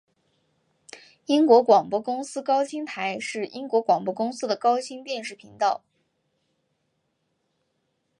[1.27, 5.83] 英国广播公司高清台是英国广播公司的高清电视频道。